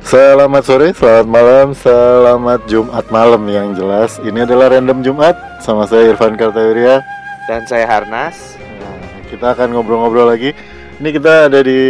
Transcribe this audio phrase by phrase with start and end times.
[0.00, 4.16] Selamat sore, selamat malam, selamat Jumat malam yang jelas.
[4.24, 7.04] Ini adalah random Jumat sama saya Irfan Kartawirya.
[7.44, 8.56] Dan saya Harnas.
[8.80, 8.96] Nah,
[9.28, 10.56] kita akan ngobrol-ngobrol lagi.
[11.00, 11.80] Ini kita ada di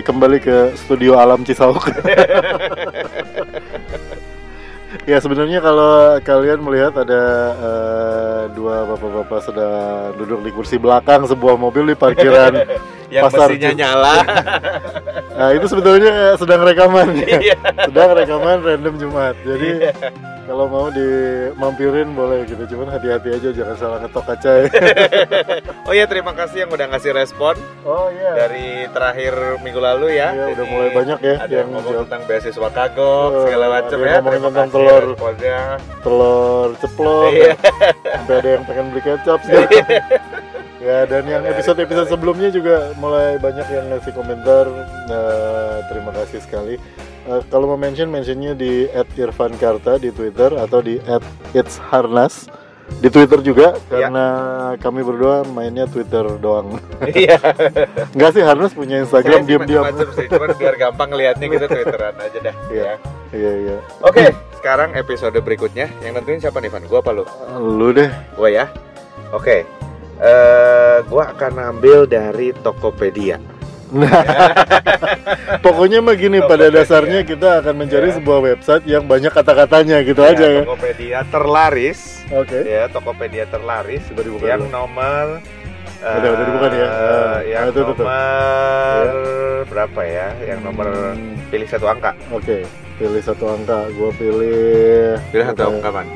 [0.00, 1.92] kembali ke studio Alam Cisauk.
[5.10, 7.22] ya sebenarnya kalau kalian melihat ada
[7.52, 12.64] eh, dua bapak-bapak sedang duduk di kursi belakang sebuah mobil di parkiran
[13.08, 14.16] Yang Pasar mesinnya nyala.
[15.30, 17.26] Nah, itu sebetulnya sedang rekaman ya.
[17.44, 17.56] Iya.
[17.84, 19.34] sedang rekaman random Jumat.
[19.40, 19.70] Jadi
[20.44, 24.68] kalau mau dimampirin boleh gitu, cuman hati-hati aja jangan salah ngetok kaca ya.
[25.86, 27.52] oh iya terima kasih yang udah ngasih respon
[27.82, 28.32] Oh iya.
[28.34, 30.28] dari terakhir minggu lalu ya.
[30.30, 32.04] Iya, udah mulai banyak ya Ada yang ngomong jawab.
[32.08, 34.12] tentang beasiswa kagok Oh, segala macam ya.
[34.18, 35.02] ngomongin tentang kasih telur.
[35.06, 35.60] responnya.
[35.98, 37.52] telur ceplok, Iya.
[38.10, 39.68] sampai ada yang pengen beli kecap segala.
[40.78, 44.70] Ya dan yang episode-episode sebelumnya juga mulai banyak yang ngasih komentar.
[45.10, 46.78] Nah, terima kasih sekali.
[47.26, 48.86] Eh, kalau mau mention mentionnya di
[49.18, 51.02] @irfankarta di Twitter atau di
[51.50, 52.46] @itsharnas
[53.04, 54.08] di Twitter juga Iya.
[54.08, 54.26] karena
[54.80, 56.80] kami berdua mainnya Twitter doang.
[57.04, 57.36] Iya.
[58.16, 59.84] Enggak sih Harnas punya Instagram diam-diam.
[60.16, 62.54] sih, cuman biar gampang ngelihatnya kita twitteran aja dah.
[62.72, 62.82] Iya.
[62.86, 62.94] Ya.
[63.28, 63.76] Iya iya.
[64.00, 66.86] Oke, sekarang episode berikutnya yang nentuin siapa nih Van?
[66.88, 67.24] Gua apa lu?
[67.60, 68.08] Lu deh.
[68.40, 68.72] Gua ya.
[69.36, 69.68] Oke.
[70.18, 73.38] Eh, gua akan ambil dari Tokopedia.
[73.88, 74.10] Nah,
[75.64, 76.76] pokoknya mah gini pada Tokopedia.
[76.76, 78.14] dasarnya kita akan mencari Ya.
[78.18, 80.62] sebuah website yang banyak kata-katanya gitu Ya, aja ya.
[80.62, 82.00] Tokopedia terlaris.
[82.28, 82.58] Oke.
[82.60, 84.74] Ya, Tokopedia terlaris dibuka yang dulu.
[84.74, 85.40] nomor
[85.98, 86.86] Udah, udah dibuka nih ya.
[86.86, 87.96] eh, yang ah, itu, itu, tuh.
[87.98, 89.06] nomor
[89.64, 90.26] berapa ya?
[90.44, 92.10] Yang nomor Hmm, pilih satu angka.
[92.28, 92.56] Oke,
[92.96, 93.78] pilih satu angka.
[93.94, 96.06] Gua pilih Pilih satu angka man.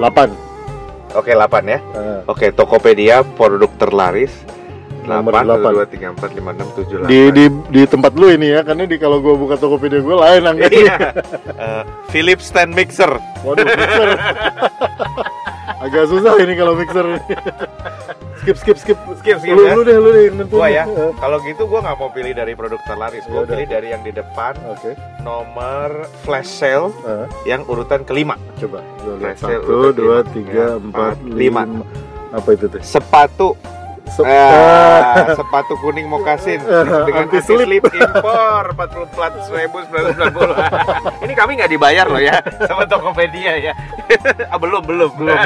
[0.00, 0.47] 8.
[1.16, 1.78] Oke, 8 ya.
[1.96, 4.32] Ah, Oke, Tokopedia produk terlaris.
[5.08, 5.88] Nomor 8, 8.
[5.88, 8.84] 2, 3, 4, 5, 6, 7, 8 di di di tempat lu ini ya, karena
[8.84, 10.76] di kalau gua buka Tokopedia gua lain angkanya.
[10.76, 10.96] Iya.
[11.56, 13.08] Eh, Philips Stand Mixer.
[13.40, 14.08] Waduh, mixer.
[15.88, 17.06] Agak susah ini kalau mixer.
[18.56, 18.98] skip skip skip.
[19.18, 19.72] Skip, skip lu, ya.
[19.72, 20.48] lu deh, lu deh nentuin.
[20.48, 20.84] Gua ya.
[20.84, 23.24] Eh, Kalau gitu gua nggak mau pilih dari produk terlaris.
[23.24, 23.50] Gua udah.
[23.50, 24.96] pilih dari yang di depan Oke.
[25.20, 25.90] nomor
[26.22, 28.40] flash sale Ah, yang urutan kelima.
[28.56, 28.80] coba.
[28.98, 29.18] Lihat.
[29.36, 31.62] Berhasil, Satu, dua, tiga, Ya, empat, lima.
[32.30, 32.80] Apa itu teh?
[32.80, 33.56] Sepatu
[34.10, 37.84] Se- Ah, sepatu kuning mokasin dengan Anti slip.
[37.84, 39.14] slip impor 44
[39.50, 39.78] ribu
[41.20, 43.72] Ini kami nggak dibayar loh ya sama Tokopedia ya.
[44.52, 45.38] ah, belum belum belum.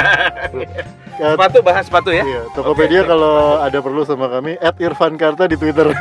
[1.13, 2.23] Eh, sepatu bahas sepatu ya.
[2.23, 5.91] Iya, Tokopedia Oke, kalau ada perlu sama kami @irfankarta di Twitter.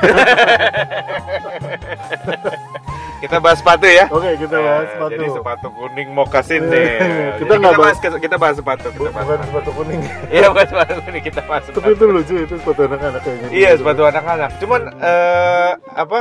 [3.22, 4.10] Kita bahas sepatu ya.
[4.10, 5.14] Oke, kita bahas Eh, sepatu.
[5.14, 6.90] Jadi sepatu kuning mokasin deh.
[7.38, 8.88] Kita Kita, nggak kita bahas kita bahas sepatu.
[8.90, 9.70] Kita bahas bukan sepatu.
[9.72, 10.02] kuning.
[10.28, 11.94] Iya bukan sepatu kuning kita bahas Tapi sepatu.
[11.94, 13.48] itu lucu itu sepatu anak-anak kayaknya.
[13.50, 14.52] Iya sepatu anak-anak.
[14.58, 16.20] Cuman eh, apa?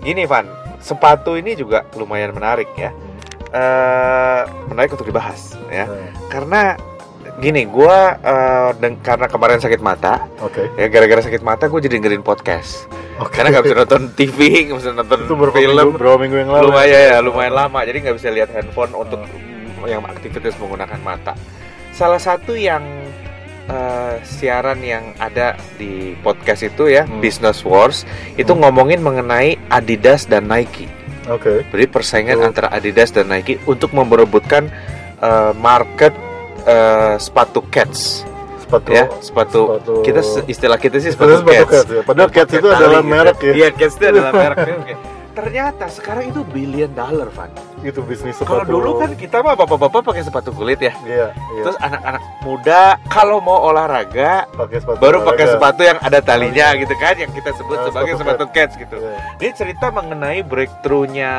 [0.00, 0.46] Gini Van,
[0.78, 2.90] sepatu ini juga lumayan menarik ya.
[3.48, 5.84] Eh, menarik untuk dibahas ya.
[5.84, 6.62] Nah, Karena
[7.36, 10.70] gini, gua eh, deng- karena kemarin sakit mata, Oke.
[10.74, 12.86] ya gara-gara sakit mata gue jadi dengerin podcast.
[13.16, 13.34] Oke.
[13.34, 14.38] Karena nggak bisa nonton TV,
[14.68, 15.76] nggak bisa nonton itu berapa film.
[15.76, 16.64] minggu, berapa minggu yang lalu?
[16.68, 17.78] lumayan ya, lumayan lama.
[17.82, 19.20] Jadi nggak bisa lihat handphone untuk
[19.84, 21.32] yang aktivitas menggunakan mata.
[21.90, 22.84] Salah satu yang
[23.70, 27.18] eh, siaran yang ada di podcast itu ya, Hmm.
[27.18, 28.02] Business Wars,
[28.34, 28.66] itu Hmm.
[28.66, 30.90] ngomongin mengenai Adidas dan Nike.
[31.26, 31.62] Oke.
[31.64, 32.48] Jadi persaingan Oh.
[32.48, 34.66] antara Adidas dan Nike untuk memperebutkan
[35.16, 36.16] eh, market
[36.60, 38.24] eh, sepatu cats
[38.58, 38.88] Sepatu.
[38.90, 41.72] ya, sepatu, sepatu- kita istilah kita sih Sepatu, sepatu, sepatu cats.
[41.76, 42.02] cats ya.
[42.02, 43.10] Padahal cats itu adalah gitu.
[43.10, 43.52] merek ya.
[43.52, 44.58] Iya, cats itu adalah merek.
[45.40, 47.48] Ternyata sekarang itu billion dollar, Van.
[47.80, 48.76] Itu bisnis Kalau sepatu.
[48.76, 50.92] dulu kan kita mah bapak-bapak pakai sepatu kulit ya.
[51.00, 51.62] Iya, iya.
[51.64, 55.00] Terus anak-anak muda kalau mau olahraga pakai sepatu.
[55.00, 58.44] baru pakai sepatu yang ada talinya gitu kan yang kita sebut Nah, sebagai sepatu sepatu
[58.52, 58.96] cats gitu.
[59.00, 59.16] Iya.
[59.40, 61.32] Dia cerita mengenai breakthrough-nya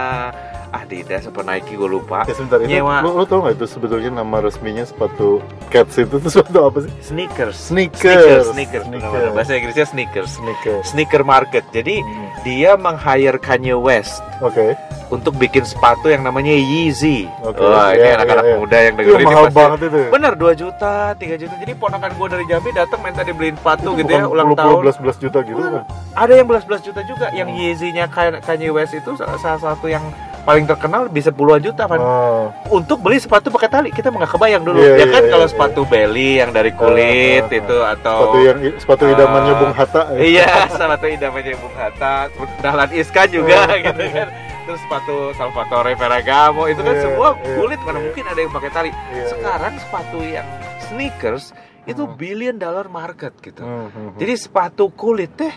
[0.72, 2.24] Adidas apa Nike gue lupa.
[2.24, 3.04] Ya sebentar itu, Nyewa.
[3.04, 6.92] lu, lu tau gak itu sebetulnya nama resminya sepatu cats itu tuh sepatu apa sih?
[7.02, 7.58] Sneakers.
[7.60, 8.00] Sneakers.
[8.00, 8.86] Sneakers, sneakers.
[8.88, 9.32] Sneakers.
[9.32, 10.32] Bahasa Inggrisnya sneakers.
[10.34, 10.84] Sneakers.
[10.88, 11.68] Sneaker market.
[11.70, 12.28] Jadi Hmm.
[12.42, 14.74] dia meng-hire Kanye West Oke.
[15.08, 17.28] untuk bikin sepatu yang namanya Yeezy.
[17.42, 18.58] Oke, Wah, ini iya, anak-anak iya, iya.
[18.58, 20.00] muda yang Itu dengerin ini mahal pasti- banget itu.
[20.08, 21.54] Bener 2 juta, 3 juta.
[21.58, 24.80] Jadi ponakan gue dari Jambi datang minta dibeliin sepatu gitu ya ulang 10, tahun.
[24.82, 25.84] belas belas juta gitu kan?
[26.14, 27.28] Ada yang belas-belas juta juga.
[27.30, 28.08] Yang Yeezy-nya
[28.40, 30.04] Kanye West itu salah satu yang
[30.42, 31.98] paling terkenal bisa puluhan juta kan.
[31.98, 34.78] Oh, Untuk beli sepatu pakai tali kita nggak kebayang dulu.
[34.78, 35.54] Iya, ya iya, kan iya, kalau iya.
[35.54, 39.74] sepatu belly yang dari kulit Ah, ah, itu atau sepatu yang sepatu idamannya Ah, Bung
[39.74, 40.02] Hatta.
[40.10, 40.20] ya.
[40.20, 42.14] Iya, sepatu idamannya Bung Hatta,
[42.60, 43.82] Dahlan Iskan juga Iya.
[43.88, 44.28] gitu kan.
[44.62, 48.06] Terus sepatu Salvatore Ferragamo itu kan Iya, semua kulit mana iya.
[48.06, 48.92] mungkin ada yang pakai tali.
[49.12, 50.48] Iya, Sekarang sepatu yang
[50.86, 51.54] sneakers
[51.84, 52.14] itu Hmm.
[52.14, 53.62] billion dollar market gitu.
[53.62, 54.18] Hmm, hmm, hmm.
[54.18, 55.54] Jadi sepatu kulit teh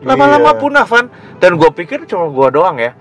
[0.00, 0.58] lama-lama Iya.
[0.58, 1.06] punah Van
[1.38, 2.92] dan gue pikir cuma gue doang ya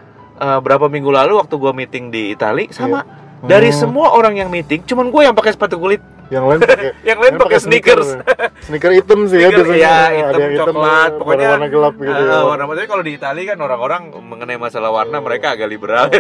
[0.42, 3.06] eh, berapa minggu lalu waktu gua meeting di Itali sama.
[3.42, 3.78] Dari Hmm.
[3.78, 5.98] semua orang yang meeting cuman gue yang pakai sepatu kulit
[6.32, 8.08] yang lain pakai yang lain pakai sneakers
[8.64, 11.68] sneaker hitam sih ya Sneaker, biasanya ya, ada hitam, yang hitam coklat, ada pokoknya warna
[11.68, 12.32] gelap gitu ya.
[12.32, 15.22] Ah, warna maksudnya kalau di Itali kan orang-orang mengenai masalah warna Oh.
[15.22, 16.08] mereka agak liberal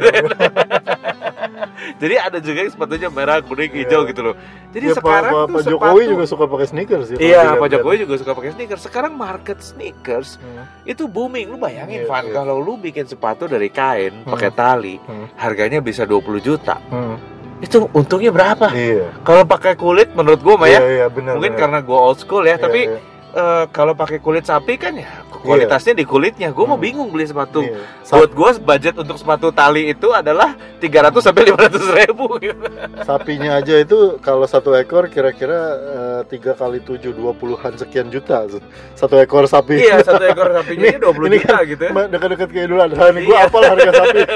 [1.98, 4.08] jadi ada juga yang sepatunya merah kuning hijau Iya.
[4.08, 4.36] gitu loh
[4.72, 7.18] jadi Ya, sekarang Pak, tuh Pak Jokowi juga suka pakai sneakers ya.
[7.19, 7.69] Iya, Pak.
[7.69, 8.81] Jokowi juga suka pakai sneakers.
[8.81, 10.63] Sekarang market sneakers Hmm.
[10.88, 11.52] itu booming.
[11.52, 12.31] Lu bayangin, Iya, Van, iya.
[12.31, 14.31] kalau lu bikin sepatu dari kain Hmm.
[14.31, 15.28] pakai tali, Hmm.
[15.36, 16.80] harganya bisa 20 juta.
[16.88, 17.19] Hmm.
[17.62, 18.74] Itu untungnya berapa?
[18.74, 19.13] Iya.
[19.22, 21.38] Kalau pakai kulit menurut gua mah Iya, ya, iya, benar.
[21.38, 21.62] mungkin benar.
[21.62, 22.98] karena gua old school ya, Iya, tapi iya.
[23.33, 26.50] Eh, kalau pakai kulit sapi kan ya kualitasnya di kulitnya.
[26.50, 26.86] Gua mau Hmm.
[26.86, 27.62] bingung beli sepatu.
[27.62, 27.81] Iya.
[28.01, 32.62] Sa- Buat gua budget untuk sepatu tali itu adalah 300 sampai 500 ribu gitu.
[33.10, 38.45] sapinya aja itu kalau satu ekor kira-kira eh, tiga kali tujuh dua puluhan sekian juta
[38.94, 39.81] satu ekor sapi.
[39.81, 41.92] iya, satu ekor sapinya 20 ini juta gitu ya.
[42.07, 43.38] Dekat-dekat kayak dulu ada gue Iya.
[43.42, 44.22] hafal harga sapi.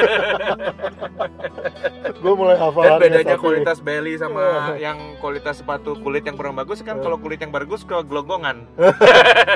[2.15, 3.43] gue mulai hafal Dan bedanya sapi.
[3.43, 4.41] kualitas belly sama
[4.73, 4.89] Iya.
[4.89, 7.03] yang kualitas sepatu kulit yang kurang bagus kan Iya.
[7.03, 8.65] kalau kulit yang bagus ke gelonggongan.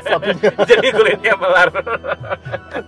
[0.01, 1.69] Sapinya Jadi kulitnya melar.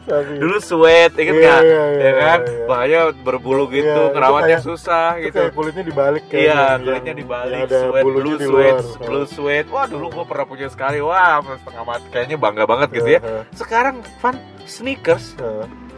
[0.01, 0.33] sapi.
[0.37, 1.61] Dulu sweat, inget Iya, nggak?
[1.61, 2.39] iya, iya, ya kan?
[2.41, 2.65] iya.
[2.65, 5.37] Makanya berbulu gitu, Iya, ngerawatnya kayak- susah Itu gitu.
[5.39, 9.01] kayak kulitnya dibalik kayak Iya, yang- kulitnya dibalik, yang ada sweat, blue di sweat, luar.
[9.03, 9.65] blue sweat.
[9.67, 10.97] Wah, dulu gua pernah punya sekali.
[10.99, 12.05] Wah, setengah mati.
[12.09, 13.19] Kayaknya bangga banget gitu ya.
[13.53, 15.35] Sekarang fun sneakers.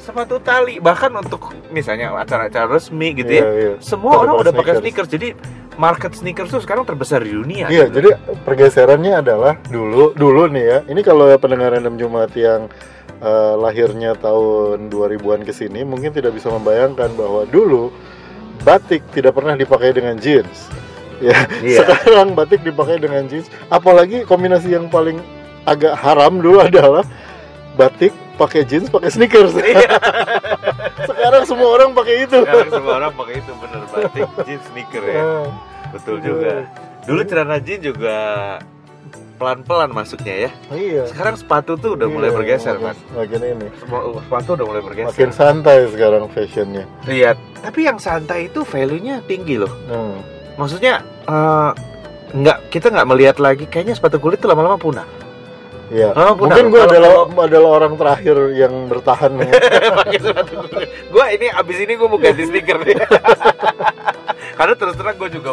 [0.04, 3.52] Sepatu tali, bahkan untuk misalnya acara-acara resmi gitu Iya, ya.
[3.56, 3.74] iya.
[3.80, 5.08] Semua Pada orang udah pakai sneakers.
[5.08, 5.28] Jadi
[5.80, 7.72] market sneakers tuh sekarang terbesar di dunia.
[7.72, 8.04] Iya, gitu.
[8.04, 8.10] jadi
[8.44, 10.78] pergeserannya adalah dulu dulu nih ya.
[10.86, 12.68] Ini kalau pendengar random Jumat yang
[13.24, 17.88] eh, lahirnya tahun 2000-an ke sini mungkin tidak bisa membayangkan bahwa dulu
[18.62, 20.68] batik tidak pernah dipakai dengan jeans.
[21.24, 21.88] Ya, Iya.
[21.88, 23.48] sekarang batik dipakai dengan jeans.
[23.72, 25.24] Apalagi kombinasi yang paling
[25.64, 27.08] agak haram dulu adalah
[27.80, 29.54] batik pakai jeans pakai sneakers.
[29.56, 29.90] Iya.
[31.10, 32.38] sekarang semua orang pakai itu.
[32.42, 35.16] Sekarang semua orang pakai itu bener batik jeans sneaker ya.
[35.16, 35.46] Eh,
[35.92, 36.66] Betul juga.
[37.04, 38.18] Dulu celana jeans juga
[39.34, 40.50] pelan-pelan masuknya ya.
[40.72, 41.04] iya.
[41.06, 43.00] Sekarang sepatu tuh udah mulai Iya, bergeser, makin- Mas.
[43.12, 43.68] Makin ini.
[43.76, 45.10] Semua sepatu udah mulai bergeser.
[45.12, 46.84] Makin santai sekarang fashionnya.
[47.04, 49.74] Iya, tapi yang santai itu value-nya tinggi loh.
[49.86, 50.22] Hmm.
[50.56, 51.72] Maksudnya eh,
[52.34, 55.06] nggak kita nggak melihat lagi kayaknya sepatu kulit tuh lama-lama punah.
[55.94, 56.10] Iya.
[56.18, 59.30] Oh, Mungkin gue Kalau- adalah adalah orang terakhir yang bertahan
[60.02, 60.58] pakai sepatu.
[61.14, 62.98] Gua ini abis ini gue mau ganti sneaker nih.
[64.60, 65.52] Karena terus terang gue juga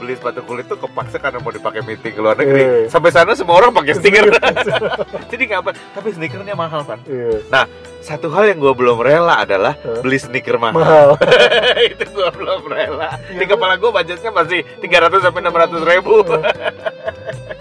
[0.00, 2.62] beli sepatu kulit tuh kepaksa karena mau dipakai meeting ke luar negeri.
[2.64, 2.76] Iya.
[2.88, 4.32] Sampai sana semua orang pakai sneaker.
[5.30, 5.76] Jadi ngapa?
[5.76, 7.04] Tapi sneakernya mahal kan.
[7.04, 7.44] Iya.
[8.00, 10.00] Satu hal yang gue belum rela adalah Hah?
[10.00, 10.80] beli sneaker mahal.
[10.80, 11.08] mahal.
[11.92, 13.20] itu gue belum rela.
[13.28, 13.52] Di Iya.
[13.52, 16.14] kepala gue budgetnya masih 300 sampai 600 ribu.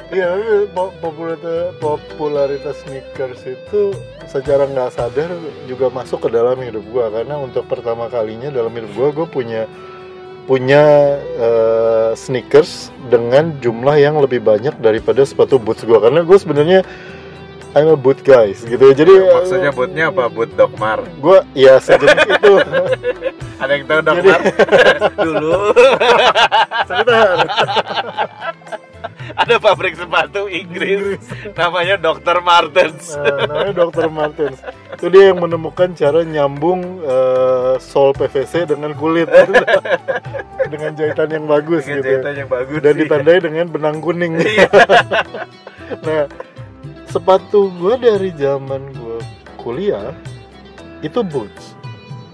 [0.09, 0.29] Iya,
[0.73, 3.93] po- popularitas popularitas sneakers itu
[4.25, 5.29] secara nggak sadar
[5.69, 9.69] juga masuk ke dalam hidup gua karena untuk pertama kalinya dalam hidup gua gue punya
[10.49, 10.81] punya
[11.37, 16.81] eh, sneakers dengan jumlah yang lebih banyak daripada sepatu boots gua karena gue sebenarnya
[17.69, 20.25] I'm a boot guys gitu ya jadi Maksudnya bootnya apa?
[20.25, 21.05] Boot Dokmar.
[21.21, 22.53] gue ya sejenis itu
[23.55, 24.41] Ada yang tahu Jadi- Dokmar?
[25.29, 25.53] Dulu
[26.81, 27.37] sebentar
[29.39, 31.23] ada pabrik sepatu Inggris
[31.55, 32.43] namanya Dr.
[32.43, 33.15] Martens.
[33.15, 34.07] Nah, namanya Dr.
[34.11, 34.59] Martens.
[34.99, 39.31] Itu dia yang menemukan cara nyambung eh, sol PVC dengan kulit
[40.71, 42.07] dengan jahitan yang bagus Dengan gitu.
[42.11, 42.99] jahitan yang bagus Dan sih.
[43.07, 44.33] ditandai dengan benang kuning.
[44.43, 44.69] Iya.
[46.05, 46.23] nah,
[47.07, 49.23] sepatu gua dari zaman gua
[49.55, 50.11] kuliah
[50.99, 51.79] itu boots.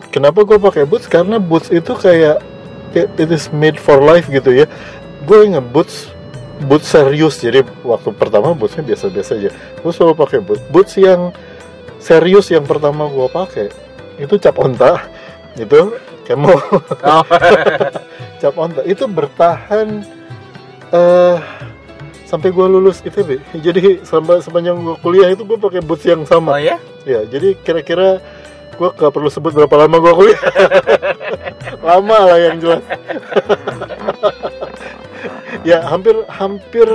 [0.09, 1.05] Kenapa gua pakai boots?
[1.05, 2.41] Karena boots itu kayak
[2.97, 4.65] it, it is made for life gitu ya.
[5.27, 5.65] Gue inget
[6.55, 9.51] boots boots serius jadi waktu pertama bootsnya biasa-biasa aja.
[9.83, 10.63] Gue selalu pakai boots.
[10.71, 11.35] Boots yang
[12.05, 13.73] serius yang pertama gua pakai
[14.21, 15.01] itu cap onta
[15.57, 16.53] itu kemo
[17.01, 17.25] Oh.
[18.41, 20.05] cap onta itu bertahan
[20.93, 21.37] eh
[22.29, 26.29] sampai gua lulus ITB jadi sampai sepanjang gua kuliah itu gua pakai boots yang Oh
[26.29, 26.77] sama ya?
[27.09, 28.21] ya jadi kira-kira
[28.77, 30.41] gua gak perlu sebut berapa lama gua kuliah
[31.89, 32.85] lama lah yang jelas
[35.65, 36.85] ya hampir hampir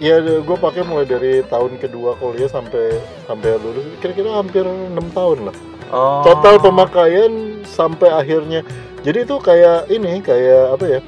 [0.00, 2.96] ya gue pakai mulai dari tahun kedua kuliah sampai
[3.28, 5.56] sampai lulus kira-kira hampir enam tahun lah
[5.90, 6.22] Oh.
[6.22, 7.32] total pemakaian
[7.66, 8.62] sampai akhirnya
[9.02, 11.00] jadi itu kayak ini kayak apa ya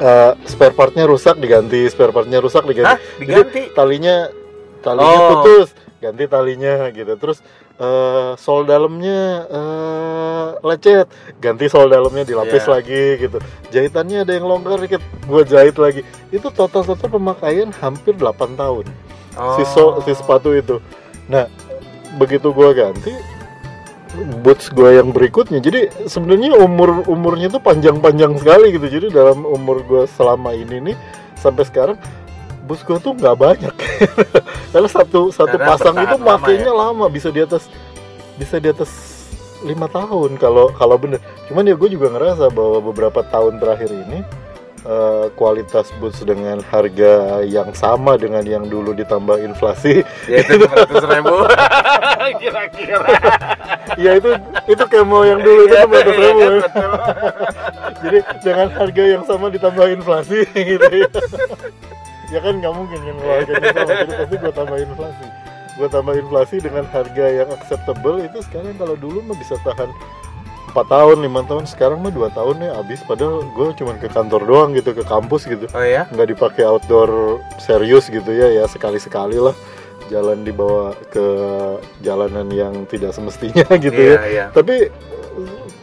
[0.00, 2.98] eh, spare partnya rusak diganti spare partnya rusak diganti Hah?
[3.20, 3.68] Diganti?
[3.76, 4.32] talinya
[4.80, 5.28] talinya Oh.
[5.44, 7.44] putus ganti talinya gitu terus
[7.80, 11.08] eh, sol dalamnya eh, lecet
[11.40, 12.70] ganti sol dalamnya dilapis Iya.
[12.70, 13.38] lagi gitu
[13.70, 18.86] jahitannya ada yang longgar dikit gua jahit lagi itu total total pemakaian hampir 8 tahun
[19.30, 19.54] Oh.
[19.54, 20.82] si, so- si sepatu itu.
[21.30, 21.46] Nah,
[22.18, 23.14] begitu gua ganti,
[24.42, 29.86] boots gue yang berikutnya jadi sebenarnya umur umurnya tuh panjang-panjang sekali gitu jadi dalam umur
[29.86, 30.96] gue selama ini nih
[31.38, 31.96] sampai sekarang
[32.70, 33.74] boots gue tuh nggak banyak.
[34.72, 37.66] Karena satu satu Karena pasang itu lama makainya lama bisa di atas
[38.38, 38.90] bisa di atas
[39.66, 41.18] lima tahun kalau kalau bener.
[41.50, 44.22] Cuman ya gue juga ngerasa bahwa beberapa tahun terakhir ini
[44.86, 50.00] eh, kualitas boots dengan harga yang sama dengan yang dulu ditambah inflasi
[50.30, 51.36] ya itu lima ratus ribu.
[52.40, 52.98] Kira-kira.
[53.98, 54.30] Ya itu
[54.70, 56.40] itu kemo yang dulu itu Iya, enam ratus iya ribu.
[56.40, 56.50] ya.
[56.62, 56.90] betul.
[58.06, 61.08] jadi dengan harga yang sama ditambah inflasi gitu ya
[62.30, 63.90] ya kan nggak mungkin kan kalau harganya sama.
[63.90, 65.26] Jadi pasti gue tambah inflasi.
[65.78, 69.90] Gue tambah inflasi dengan harga yang acceptable itu sekarang kalau dulu mah bisa tahan
[70.70, 71.66] 4 tahun lima tahun.
[71.66, 73.02] Sekarang mah dua tahun ya habis.
[73.02, 75.66] Padahal gue cuman ke kantor doang gitu ke kampus gitu.
[75.74, 78.46] Oh ya nggak dipakai outdoor serius gitu ya.
[78.54, 79.54] Ya sekali sekali lah.
[80.10, 81.26] Jalan dibawa ke
[82.02, 84.16] jalanan yang tidak semestinya gitu ya.
[84.22, 84.46] iya iya.
[84.54, 84.90] Tapi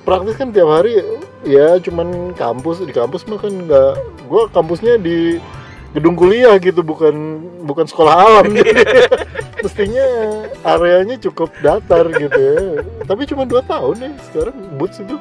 [0.08, 1.04] praktis kan tiap hari
[1.44, 2.80] ya cuman kampus.
[2.88, 3.92] Di kampus mah kan nggak
[4.32, 5.40] gua kampusnya di
[5.96, 7.16] gedung kuliah gitu bukan
[7.64, 9.08] bukan sekolah alam jadi
[9.64, 10.06] mestinya
[10.64, 12.58] areanya cukup datar gitu ya.
[13.04, 15.16] Tapi cuma dua tahun ya sekarang boots itu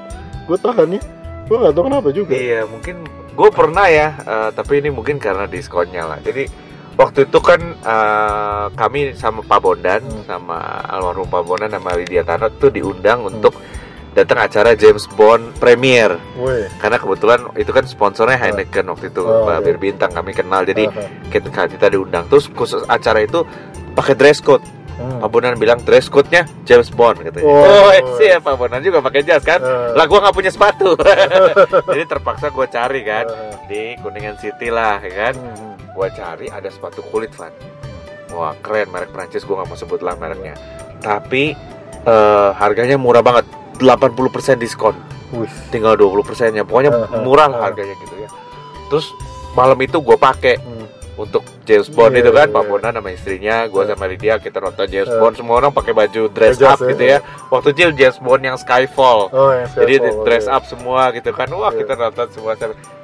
[0.47, 1.03] gue tahan ya.
[1.47, 2.33] Gue nggak tahu kenapa juga.
[2.35, 3.07] Iya, mungkin
[3.37, 6.19] gue pernah ya, eh, tapi ini mungkin karena diskonnya lah.
[6.21, 6.51] Jadi
[6.99, 10.25] waktu itu kan eh, kami sama Pak Bondan, Hmm.
[10.27, 10.59] sama
[10.91, 13.55] almarhum Pak Bondan sama Lydia Tano tuh diundang untuk
[14.17, 16.17] datang acara James Bond Premier.
[16.41, 16.65] Weh.
[16.81, 19.77] Karena kebetulan itu kan sponsornya Heineken waktu itu, Oh, Mbak iya.
[19.77, 20.65] Bintang kami kenal.
[20.65, 21.29] Jadi Aha.
[21.29, 22.25] kita, kita diundang.
[22.33, 23.45] Terus khusus acara itu
[23.93, 24.65] pakai dress code.
[24.97, 25.21] Hmm.
[25.21, 27.45] Pak Bondan bilang dress code-nya James Bond katanya.
[27.45, 27.93] Oh.
[27.93, 29.61] Oh, Pak Bondan juga pakai jas kan?
[29.61, 30.97] Eh, Lah gua nggak punya sepatu.
[31.93, 35.35] Jadi terpaksa gue cari kan eh, di Kuningan City lah ya kan.
[35.37, 35.93] hmm.
[35.93, 37.53] Gua cari ada sepatu kulit Van.
[38.33, 40.57] Wah keren merek Prancis gue nggak mau sebut lah mereknya.
[41.05, 41.53] Tapi
[42.09, 43.45] eh, harganya murah banget.
[43.79, 44.95] 80% diskon.
[45.31, 45.51] Wih.
[45.69, 46.63] Tinggal 20% nya.
[46.63, 47.65] Pokoknya Uh, uh, murah lah uh.
[47.67, 48.29] harganya gitu ya.
[48.87, 49.11] Terus
[49.53, 50.85] malam itu gue pakai Hmm.
[51.17, 52.69] untuk James Bond Iya, itu kan iya, Pak iya.
[52.69, 53.91] Bondan sama istrinya, gue Iya.
[53.91, 55.17] sama Lydia kita nonton James Iya.
[55.17, 57.19] Bond semua orang pakai baju dress Jas up ya, gitu iya.
[57.19, 57.49] ya.
[57.49, 59.33] Waktu itu James Bond yang Skyfall.
[59.33, 60.53] Oh, Jadi Skyfall, dress oke.
[60.53, 61.49] up semua gitu kan.
[61.51, 61.79] Wah, Iya.
[61.81, 62.53] kita nonton semua.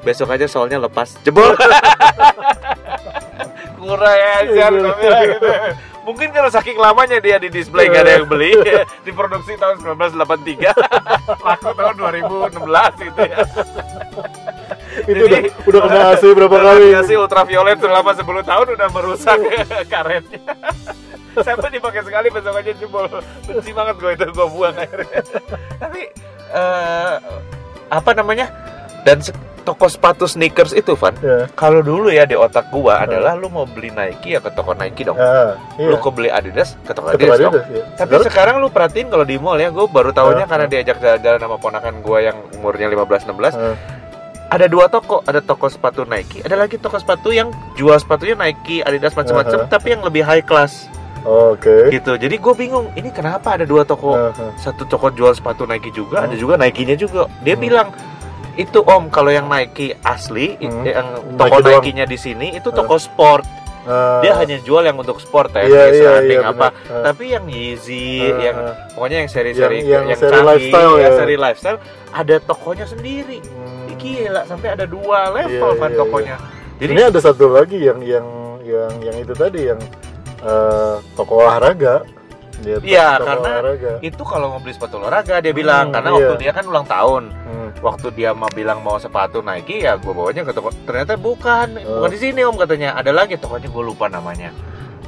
[0.02, 1.17] Besok aja soalnya lepas.
[1.23, 1.57] Jebol.
[3.83, 4.79] Kurang ajar Iya.
[4.79, 5.49] gua bilang gitu.
[6.02, 8.59] Mungkin karena saking lamanya dia di display nggak ada yang beli
[9.06, 10.75] Diproduksi tahun 1983
[11.47, 13.38] Laku tahun 2016 gitu ya.
[15.02, 16.87] Itu Jadi, udah, udah kena AC berapa kali?
[16.92, 19.38] Radiasi ultraviolet selama 10 tahun udah merusak
[19.88, 20.40] karetnya.
[21.40, 23.09] Sampai dipakai sekali besok aja jebol.
[23.49, 25.21] Benci banget gue itu, gue buang akhirnya
[25.80, 26.00] Tapi
[26.52, 27.14] eh,
[27.88, 28.52] Apa namanya?
[29.09, 33.33] Dan se- toko sepatu sneakers itu Van ya Kalau dulu ya di otak gua adalah
[33.33, 35.88] Lu mau beli Nike ya ke toko Nike dong ya iya.
[35.88, 37.83] Lu kau beli Adidas ke toko Ketua Adidas dong Adidas, ya.
[37.95, 40.99] tapi Sekarang- sekarang lu perhatiin kalau di mall ya, gue baru tahunya Ah, karena diajak
[40.99, 43.75] jalan-jalan sama ponakan gue yang umurnya 15-16 Ah,
[44.50, 48.81] Ada dua toko, ada toko sepatu Nike, ada lagi toko sepatu yang jual sepatunya Nike,
[48.81, 49.66] Adidas macam-macam, Aha.
[49.66, 50.92] tapi yang lebih high class
[51.23, 52.19] oke gitu.
[52.19, 54.12] Jadi gue bingung, ini kenapa ada dua toko?
[54.12, 54.52] Ah, ah.
[54.54, 56.42] Satu toko jual sepatu Nike juga, ada Hmm.
[56.42, 57.31] juga Nike-nya juga.
[57.40, 57.62] Dia Hmm.
[57.62, 57.88] bilang
[58.54, 60.85] itu om kalau yang Nike asli, Hmm.
[60.85, 61.68] yang toko Nike.
[61.73, 63.44] Nike-nya di sini itu toko sport.
[63.82, 66.71] Ah, Dia hanya jual yang untuk sport, tenis, iya, running iya, apa.
[66.87, 68.56] Ah, Tapi yang Yeezy, ah, yang
[68.94, 71.11] pokoknya yang seri-seri Yang- yang seri canggih, lifestyle ya, ya.
[71.18, 71.78] seri lifestyle
[72.12, 73.71] ada tokonya sendiri Hmm.
[73.99, 76.37] Gila sampai ada dua level Iya, kan iya, tokonya
[76.78, 78.26] jadi ini ada satu lagi yang yang
[78.62, 79.78] yang yang itu tadi yang
[80.42, 82.02] eh, toko olahraga
[82.62, 83.92] Dia Iya, karena olahraga.
[84.00, 86.16] itu kalau mau beli sepatu olahraga dia bilang Hmm, karena iya.
[86.16, 87.69] waktu dia kan ulang tahun Hmm.
[87.78, 91.99] waktu dia mau bilang mau sepatu Nike ya gue bawanya ke toko ternyata bukan Oh.
[91.99, 94.54] bukan di sini om katanya ada lagi tokonya gue lupa namanya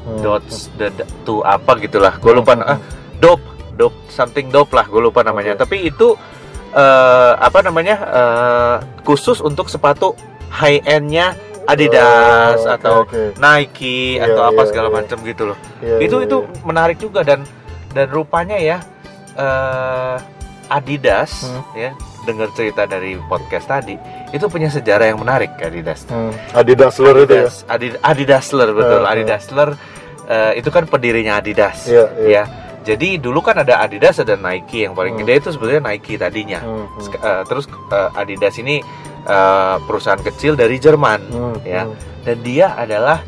[0.03, 0.21] Hmm.
[0.21, 2.67] dots the, the- to apa gitulah gue lupa Hmm.
[2.67, 2.79] ah
[3.17, 5.61] dope dope something dope lah gue lupa namanya Oke.
[5.61, 6.19] tapi itu
[6.71, 10.19] eh, apa namanya eh, khusus untuk sepatu
[10.51, 13.23] high endnya Adidas Oh, oke, atau oke.
[13.37, 14.95] Nike Iya, atau apa iya, segala iya.
[14.95, 16.61] macam gitu loh Iya, itu iya, itu iya.
[16.63, 17.41] menarik juga dan
[17.91, 18.79] dan rupanya ya
[19.35, 20.17] eh,
[20.67, 21.63] Adidas Hmm.
[21.75, 21.91] ya
[22.25, 26.33] dengar cerita dari podcast tadi itu punya sejarah yang menarik Adidas Hmm.
[26.53, 27.45] Adidas Lur itu ya.
[27.45, 29.13] Adidas Adid- Adidasler betul Uh, uh.
[29.13, 29.69] Adidasler
[30.25, 32.29] eh, itu kan pendirinya Adidas Iya, iya.
[32.31, 32.45] ya
[32.83, 35.23] jadi dulu kan ada Adidas ada Nike yang paling Hmm.
[35.23, 37.13] gede itu sebenarnya Nike tadinya Hmm, hmm.
[37.15, 38.81] Eh, terus eh, Adidas ini
[39.25, 41.83] eh, perusahaan kecil dari Jerman Hmm, ya.
[41.85, 41.95] hmm.
[42.23, 43.21] dan dia adalah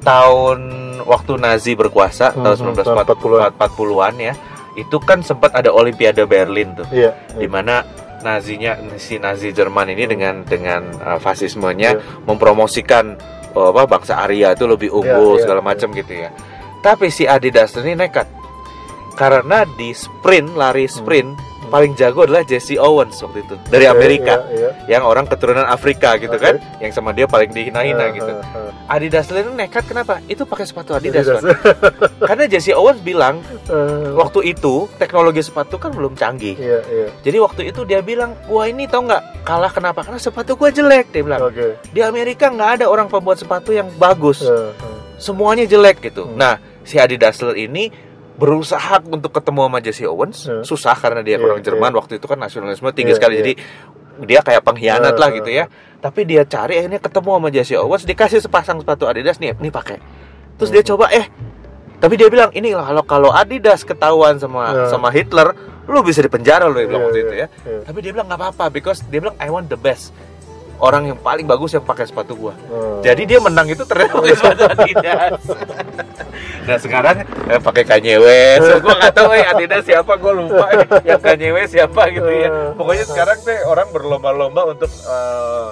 [0.00, 0.60] tahun
[1.02, 4.34] waktu Nazi berkuasa Hmm, tahun hmm, tahun 1940-an 40-an ya
[4.74, 7.14] itu kan sempat ada Olimpiade Berlin tuh Iya.
[7.32, 7.84] di mana
[8.20, 12.24] Nazinya si Nazi Jerman ini dengan dengan uh, fasismenya Iya.
[12.24, 13.14] mempromosikan
[13.52, 15.68] uh, apa bangsa Arya itu lebih unggul Iya, iya, segala iya.
[15.68, 16.30] macam gitu ya.
[16.80, 18.26] Tapi si Adidas ini nekat.
[19.14, 21.53] karena di sprint lari sprint Hmm.
[21.74, 24.94] Paling jago adalah Jesse Owens waktu itu dari Amerika iya, iya.
[24.94, 26.46] yang orang keturunan Afrika gitu Oke.
[26.46, 28.70] kan yang sama dia paling dihina-hina Eh, gitu eh, eh.
[28.86, 31.42] Adidas itu nekat kenapa itu pakai sepatu Adidas, Adidas.
[31.42, 31.58] Wan.
[32.30, 37.08] karena Jesse Owens bilang Eh, waktu itu teknologi sepatu kan belum canggih Iya, iya.
[37.26, 41.10] jadi waktu itu dia bilang gua ini tau nggak kalah kenapa karena sepatu gua jelek
[41.10, 41.74] dia bilang Oke.
[41.90, 44.96] di Amerika nggak ada orang pembuat sepatu yang bagus Eh, eh.
[45.18, 46.28] semuanya jelek gitu.
[46.28, 46.38] Hmm.
[46.38, 46.54] Nah,
[46.84, 47.88] si Adi Dassler ini
[48.34, 50.62] berusaha untuk ketemu sama Jesse Owens, Hmm.
[50.62, 53.34] susah karena dia Iya, orang Jerman waktu itu kan nasionalisme tinggi Iya, sekali.
[53.34, 53.42] iya.
[53.42, 53.52] Jadi
[54.24, 55.64] dia kayak pengkhianat Hmm, lah gitu ya.
[55.98, 59.98] Tapi dia cari akhirnya ketemu sama Jesse Owens, dikasih sepasang sepatu Adidas nih, nih pakai.
[60.54, 60.90] Terus dia Hmm.
[60.92, 61.26] coba eh
[61.94, 64.90] tapi dia bilang ini kalau kalau Adidas ketahuan sama Hmm.
[64.90, 65.54] sama Hitler,
[65.86, 67.46] lu bisa dipenjara lu dia bilang Iya, waktu iya, itu ya.
[67.64, 67.80] iya.
[67.82, 70.10] Tapi dia bilang nggak apa-apa because dia bilang I want the best.
[70.84, 72.52] Orang yang paling bagus yang pakai sepatu gua.
[72.52, 75.40] Eh, Jadi dia menang itu ternyata pakai sepatu Adidas.
[76.64, 78.62] nah sekarang eh, pakai Kanye West.
[78.62, 80.64] So, gua nggak tahu eh Adidas siapa, gua lupa.
[80.70, 82.48] eh, yang Kanye West siapa gitu ya.
[82.74, 85.68] Pokoknya sekarang teh orang berlomba-lomba untuk eh,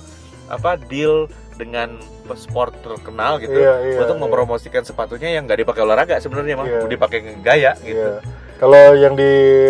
[0.49, 2.01] apa deal dengan
[2.33, 4.23] sport terkenal gitu Iya, iya, untuk iya.
[4.23, 6.89] mempromosikan sepatunya yang nggak dipakai olahraga sebenarnya mah Iya.
[6.89, 8.01] dipakai gaya gitu.
[8.09, 8.25] Iya.
[8.57, 9.27] Kalau yang di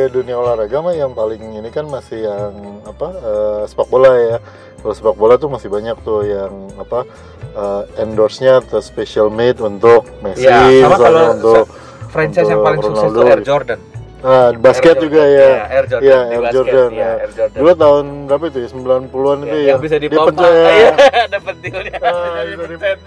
[0.06, 4.38] dunia olahraga mah yang paling ini kan masih yang apa eh, sepak bola ya.
[4.82, 7.06] Kalau sepak bola tuh masih banyak tuh yang apa
[7.48, 11.64] eh, endorse-nya atau special made untuk Messi, Iya, sama misalnya kalau untuk
[12.08, 13.40] Franchise yang Untuk paling sukses Ronaldo itu Air.
[13.42, 13.80] Jordan.
[14.20, 15.32] nah, basket Air juga Jordan.
[15.32, 15.46] ya.
[15.46, 16.02] Iya, Air Jordan.
[16.02, 16.52] Iya, di Air basket.
[16.52, 17.12] Jordan, Iya, ya.
[17.16, 17.56] Air Jordan.
[17.56, 18.68] Dulu tahun berapa itu ya?
[18.68, 19.68] 90-an itu Ya, ya.
[19.68, 20.28] yang bisa dia dipompa.
[20.28, 20.52] pencet.
[20.52, 20.90] Iya,
[21.34, 21.94] dapat dealnya.
[21.98, 22.98] Ah, Bisa dipencet,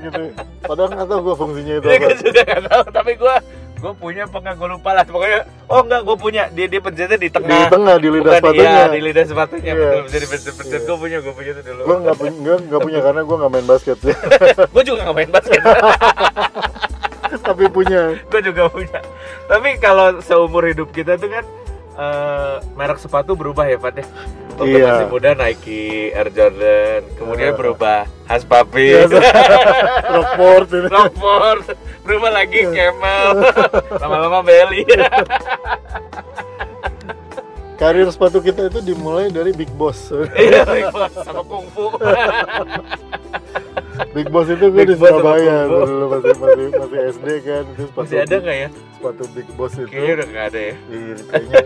[0.00, 0.22] gitu.
[0.62, 2.02] Padahal nggak tahu gue fungsinya itu Iya, apa.
[2.02, 3.34] gue juga nggak tahu, tapi gue
[3.82, 4.54] gue punya apa nggak?
[4.54, 5.02] Gue lupa lah.
[5.02, 6.42] Pokoknya oh enggak gue punya.
[6.54, 8.70] Dia dia pencetnya di Di tengah tengah di lidah Bukan, sepatunya.
[8.70, 9.72] iya, di lidah sepatunya.
[9.74, 9.82] Iya.
[9.82, 10.78] betul bisa dipencet pencet.
[10.78, 10.86] Iya.
[10.86, 11.82] gue punya gue punya itu dulu.
[11.82, 13.98] Gue nggak punya, gue nggak punya karena gue nggak main basket.
[14.74, 15.62] Gue juga nggak main basket.
[17.42, 18.02] Tapi punya.
[18.22, 18.98] gue juga punya.
[19.50, 21.44] Tapi kalau seumur hidup kita tuh kan
[21.92, 24.06] eh, merek sepatu berubah ya Pat ya
[24.52, 24.86] waktu Iya.
[24.86, 27.58] masih muda Nike Air Jordan kemudian Iya.
[27.58, 28.00] berubah
[28.42, 29.04] Puppy Iya,
[30.08, 30.88] Rockport ini.
[30.88, 31.64] Rockford
[32.02, 32.72] berubah lagi Iya.
[32.72, 33.26] Camel
[33.98, 34.82] lama-lama Belly
[37.74, 40.14] Karir sepatu kita itu dimulai dari Big Boss.
[40.38, 41.90] Iya, Big Boss sama kungfu.
[44.10, 48.18] Big Boss itu gue di Surabaya dulu masih masih masih SD kan itu sepatu Masih
[48.18, 48.68] ada nggak ya?
[48.92, 49.86] sepatu Big Boss itu.
[49.86, 50.74] Kayaknya udah nggak ada ya.
[50.86, 51.56] Iya, kayaknya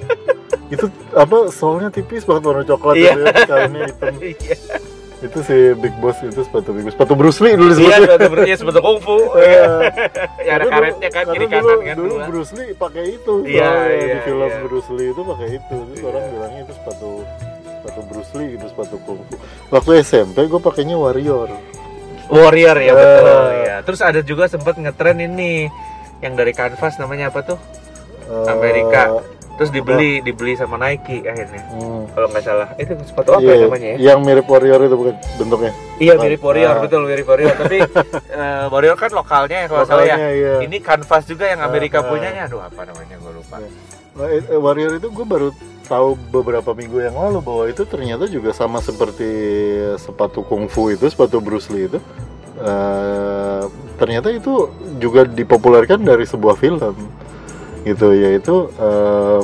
[0.66, 4.14] itu apa soalnya tipis banget warna coklat itu ya, kainnya hitam.
[4.26, 4.56] Iya.
[5.16, 6.92] Itu si Big Boss itu sepatu Big Boss.
[6.92, 7.98] Sepatu Bruce Lee dulu Iya, disebutnya.
[8.04, 9.16] sepatu berarti sepatu kungfu.
[9.40, 9.64] Iya.
[10.38, 12.14] Ya ada karetnya kan kiri kanan dulu, kan dulu.
[12.26, 14.58] Bruce Lee pakai itu Iya, iya, di film iya.
[14.60, 16.06] Bruce Lee itu pakai itu terus Iya.
[16.06, 17.10] orang bilangnya itu sepatu
[17.72, 19.34] sepatu Bruce Lee gitu sepatu kungfu
[19.68, 21.48] waktu SMP gue pakainya Warrior
[22.28, 23.46] Warrior ya betul.
[23.62, 23.76] Ya.
[23.82, 25.70] Terus ada juga sempat ngetren ini
[26.18, 27.58] yang dari kanvas namanya apa tuh?
[28.26, 29.22] Eh, Amerika.
[29.56, 31.64] Terus dibeli dibeli sama Nike akhirnya.
[31.72, 32.68] hmm, Kalau nggak salah.
[32.76, 33.96] Itu sepatu apa iya, ya namanya ya?
[33.96, 36.80] yang mirip Warrior itu bukan bentuknya Iya mirip Warrior, Ah.
[36.84, 37.54] betul mirip Warrior.
[37.56, 37.78] Tapi
[38.36, 40.16] eh, Warrior kan lokalnya ya kalau salah ya.
[40.20, 40.54] Iya.
[40.60, 42.08] Ini kanvas juga yang Amerika Ah, ah.
[42.10, 42.42] punyanya.
[42.44, 43.56] Aduh apa namanya gue lupa.
[43.56, 43.70] Iya.
[44.28, 45.48] Eh, eh, Warrior itu gue baru
[45.86, 49.30] tahu beberapa minggu yang lalu bahwa itu ternyata juga sama seperti
[49.96, 52.02] sepatu kungfu itu, sepatu Bruce Lee itu.
[52.56, 53.62] Eh,
[53.96, 54.68] ternyata itu
[54.98, 56.94] juga dipopulerkan dari sebuah film,
[57.86, 59.40] gitu yaitu eh,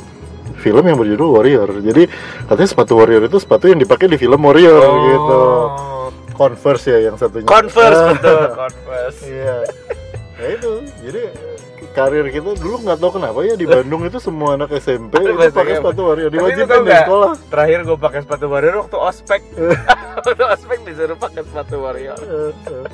[0.58, 1.70] film yang berjudul Warrior.
[1.82, 2.10] Jadi
[2.50, 4.82] katanya sepatu Warrior itu sepatu yang dipakai di film Warrior,
[5.14, 5.42] gitu.
[6.32, 7.46] Converse ya yang satunya.
[7.46, 9.20] Converse Ah, betul, Converse.
[9.28, 9.56] Iya.
[10.36, 10.72] Ya itu.
[11.02, 11.22] Jadi
[11.92, 15.74] karir kita dulu nggak tahu kenapa ya di Bandung itu semua anak SMP itu pakai
[15.74, 15.78] ya.
[15.82, 17.02] sepatu itu diwajibkan di nggak?
[17.04, 17.32] sekolah.
[17.50, 19.42] Terakhir gue pakai sepatu Warrior waktu ospek.
[20.16, 22.18] waktu ospek disuruh pakai sepatu Warrior.
[22.18, 22.86] Eh, eh.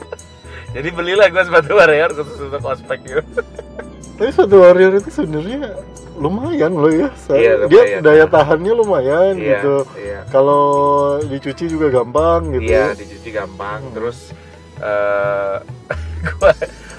[0.69, 3.23] Jadi belilah gue sepatu Warrior khusus untuk ospek gitu.
[4.17, 5.61] Tapi sepatu Warrior itu sebenarnya
[6.19, 7.09] lumayan loh ya.
[7.15, 8.01] Saya- Iya, Dia lumayan.
[8.03, 9.77] daya tahannya lumayan Iya, gitu.
[9.95, 10.21] iya.
[10.27, 10.65] Kalau
[11.23, 12.67] dicuci juga gampang gitu.
[12.67, 13.79] Iya, dicuci gampang.
[13.85, 13.95] Hmm.
[13.95, 14.19] Terus
[14.79, 15.57] eh
[16.35, 16.51] gua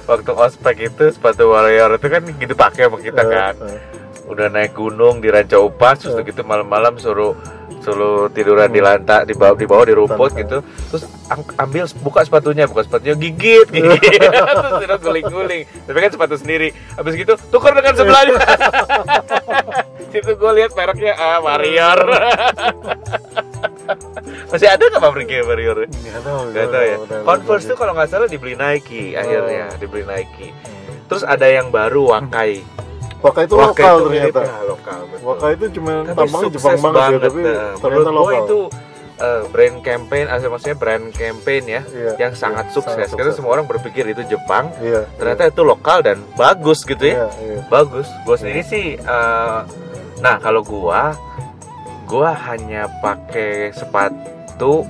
[0.09, 3.53] waktu ospek itu sepatu Warrior itu kan gitu pakai sama kita Eh, kan.
[3.63, 3.79] eh.
[4.25, 6.25] Udah naik gunung di Ranca Upas terus Eh.
[6.25, 7.37] gitu malam-malam suruh
[7.79, 8.91] suruh tiduran di Hmm.
[8.91, 11.07] lantai di bawah di bawah di rumput gitu terus
[11.55, 17.15] ambil buka sepatunya buka sepatunya gigit gigit terus udah guling-guling tapi kan sepatu sendiri habis
[17.15, 18.35] gitu tukar dengan sebelahnya
[20.11, 21.99] situ gue lihat mereknya ah Warrior
[24.51, 26.39] masih ada nggak pabriknya Warrior Nggak tahu.
[26.51, 26.95] Gak tau ya.
[26.97, 29.77] udah- Converse udah- tuh kalau nggak salah dibeli Nike akhirnya, Oh.
[29.77, 30.47] dibeli Nike.
[30.49, 30.95] Hmm.
[31.07, 32.61] Terus ada yang baru Wakai.
[33.19, 34.41] Waka itu Wakai lokal itu ternyata.
[34.41, 34.99] ya, lokal.
[35.05, 35.25] betul.
[35.27, 37.73] Waka itu cuma tampangnya Jepang banget, ya, tapi nah.
[37.75, 38.39] ternyata lokal.
[38.39, 38.59] itu
[39.19, 42.95] eh, brand campaign, ah, maksudnya brand campaign ya, Iya, yang iya, sangat sukses.
[42.95, 43.35] sangat Karena sukses.
[43.35, 45.03] semua orang berpikir itu Jepang, Iya.
[45.13, 47.27] ternyata itu lokal dan bagus gitu ya.
[47.27, 47.59] Iya, iya.
[47.67, 48.07] Bagus.
[48.23, 49.59] Gue sendiri sih, eh,
[50.17, 51.11] nah kalau gua,
[52.09, 54.81] gua hanya pakai sepatu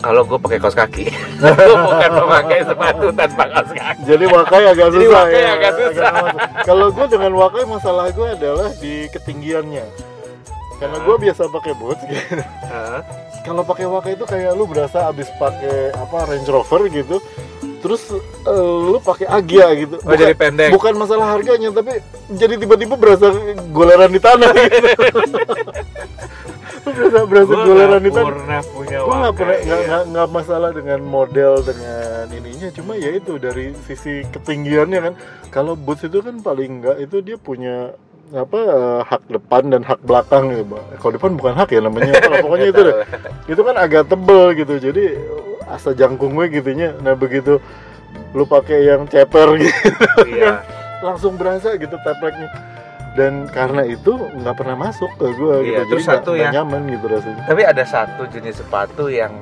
[0.00, 1.08] kalau gue pakai kaos kaki.
[1.40, 4.00] Gua bukan memakai sepatu tanpa kaos kaki.
[4.04, 5.52] Jadi wakai agak Jadi susah wakai ya.
[5.56, 6.12] agak susah.
[6.60, 9.86] Kalau gue dengan wakai masalah gue adalah di ketinggiannya.
[10.76, 12.36] Karena gue biasa pakai boots gitu.
[13.48, 17.16] Kalau pakai wakai itu kayak lu berasa abis pakai apa Range Rover gitu.
[17.84, 18.00] Terus
[18.42, 20.00] eh, lu pakai Agia gitu.
[20.00, 20.72] Oh jadi pendek.
[20.72, 22.00] bukan masalah harganya tapi
[22.32, 23.28] jadi tiba-tiba berasa
[23.70, 24.88] goleran di tanah gitu.
[26.84, 28.28] Berasa berasa Gua goleran di tanah.
[28.28, 29.86] pernah punya Gue nggak pernah nggak ya.
[29.86, 35.14] nggak- nggak masalah dengan model dengan ininya cuma ya itu dari sisi ketinggiannya kan
[35.48, 37.92] kalau boots itu kan paling nggak itu dia punya
[38.32, 38.60] apa
[39.02, 42.80] hak depan dan hak belakang gitu kalau depan bukan hak ya namanya apa, pokoknya itu
[42.82, 42.96] deh
[43.46, 45.04] itu kan agak tebel gitu jadi
[45.74, 47.58] asa jangkung gue gitunya nah begitu
[48.30, 49.90] lu pakai yang ceper gitu
[50.24, 50.62] Iya.
[51.00, 52.48] langsung berasa gitu tepleknya
[53.12, 56.42] dan karena itu nggak pernah masuk ke gue gitu Iya, jadi terus nggak- satu nggak
[56.44, 56.50] ya.
[56.52, 59.34] nyaman gitu rasanya Tapi ada satu jenis sepatu yang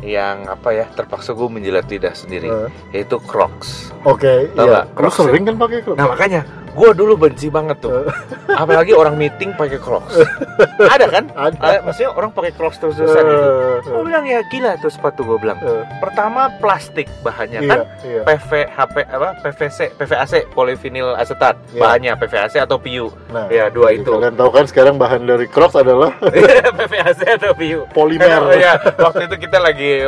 [0.00, 3.92] yang apa ya terpaksa gue menjilat lidah sendiri Eh, yaitu Crocs.
[4.02, 4.84] Oke, Tau iya.
[4.86, 5.96] Lu Crocs sering kan pakai Crocs?
[5.96, 6.40] Nah makanya
[6.70, 8.06] gue dulu benci banget tuh.
[8.62, 10.14] Apalagi orang meeting pakai Crocs.
[10.80, 11.24] ada kan?
[11.32, 11.56] Ada.
[11.56, 13.42] Ada, maksudnya orang pakai Crocs terus-terusan gitu.
[13.42, 15.58] Eh, Gue bilang ya gila tuh sepatu gue bilang.
[15.58, 18.22] eh, Pertama plastik bahannya iya, kan iya.
[18.24, 21.80] PV HP apa PVC PVAC polyvinyl acetat Iya.
[21.80, 25.76] bahannya PVAC atau PU Nah, ya dua itu Kalian tahu kan sekarang bahan dari Crocs
[25.76, 26.10] adalah
[26.78, 28.42] PVAC atau PU polimer.
[28.60, 30.04] Ya, waktu itu kita lagi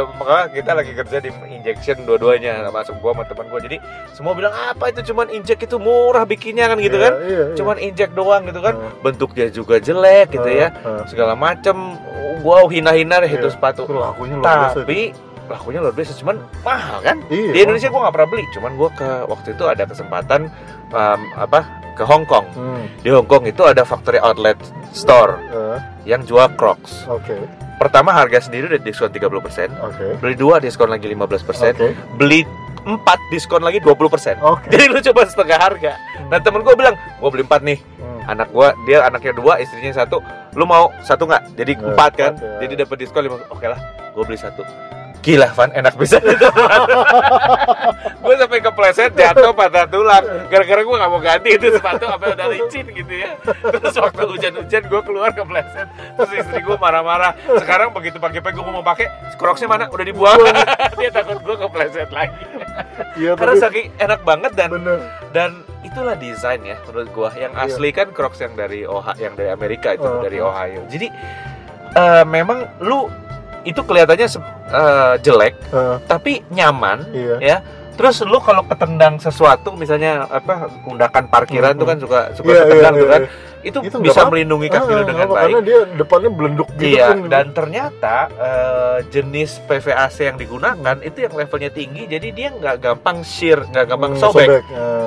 [0.53, 3.61] kita lagi kerja di injection dua-duanya masuk gua sama teman gua.
[3.61, 3.77] Jadi
[4.13, 7.13] semua bilang apa itu cuman injek itu murah bikinnya kan gitu Iya, kan.
[7.17, 7.57] Iya, iya.
[7.57, 8.75] Cuman injek doang gitu kan.
[8.77, 10.69] Eh, Bentuknya juga jelek gitu ya.
[10.71, 11.03] eh.
[11.09, 11.97] Segala macem
[12.45, 13.55] gua hina-hina deh itu Iya.
[13.57, 13.89] sepatu.
[13.89, 14.77] Lakunya luar.
[14.77, 15.17] Tapi
[15.49, 17.17] lakunya luar biasa cuman mahal kan.
[17.33, 17.51] Iya.
[17.51, 20.41] Di Indonesia gua nggak pernah beli, cuman gua ke waktu itu ada kesempatan
[20.93, 21.61] um, apa
[21.93, 22.45] ke Hong Kong.
[22.53, 24.57] Hmm, Di Hong Kong itu ada factory outlet
[24.93, 27.09] store eh, yang jual Crocs.
[27.09, 27.37] Oke,
[27.77, 29.29] Pertama harga sendiri udah diskon 30%.
[29.75, 32.47] oke, beli dua diskon lagi 15% oke, beli
[32.85, 34.67] empat diskon lagi 20% oke.
[34.69, 35.93] jadi lu coba setengah harga.
[36.27, 37.79] Nah temen gue bilang gue beli empat nih.
[37.97, 40.19] Hmm, anak gue dia anaknya dua istrinya satu.
[40.53, 41.55] Lu mau satu nggak?
[41.55, 42.33] Jadi Nggak, empat kan.
[42.35, 42.59] ya.
[42.61, 43.79] jadi dapat diskon lima oke lah
[44.13, 44.61] gue beli satu
[45.23, 46.19] gila Van enak bisa.
[48.19, 50.25] Gue sampai kepleset jatuh patah tulang.
[50.47, 53.39] Gara-gara gue nggak mau ganti itu sepatu apa udah licin gitu ya.
[53.43, 55.87] Terus waktu hujan-hujan gue keluar kepleset.
[56.19, 57.33] Terus istri gue marah-marah.
[57.57, 59.07] Sekarang begitu pagi-pagi gue mau pakai
[59.39, 59.85] crocsnya mana?
[59.89, 60.39] Udah dibuang.
[60.99, 62.43] Dia takut gue kepleset lagi.
[63.15, 64.99] Iya, karena tapi saking enak banget dan bener.
[65.31, 65.51] dan
[65.83, 67.31] itulah desain ya menurut gua.
[67.35, 67.65] Yang Iya.
[67.69, 70.25] asli kan Crocs yang dari Ohio yang dari Amerika itu Oh.
[70.25, 70.89] dari Ohio.
[70.89, 71.07] Jadi
[71.93, 73.05] eh, memang lu
[73.65, 74.29] itu kelihatannya
[74.69, 77.37] eh, jelek Eh, tapi nyaman iya.
[77.39, 77.57] ya
[77.93, 81.79] terus lu kalau ketendang sesuatu misalnya apa undakan parkiran Mhm.
[81.79, 83.31] tuh kan suka suka Iya, ketendang iya, tuh kan iya.
[83.63, 84.33] itu, Itu bisa apa-apa.
[84.33, 87.17] melindungi kaki lu Ah, dengan apa, baik Karena dia depannya belenduk gitu Iya, kan.
[87.29, 93.23] dan ternyata eh, jenis PVAC yang digunakan itu yang levelnya tinggi, jadi dia nggak gampang
[93.23, 94.49] shear, nggak gampang Hmm, sobek.
[94.51, 94.63] eh.